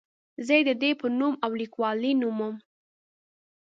زه 0.45 0.53
یې 0.57 0.61
د 0.69 0.71
ده 0.81 0.91
په 1.01 1.07
نوم 1.19 1.33
او 1.45 1.51
لیکلوالۍ 1.61 2.11
نوموم. 2.21 2.55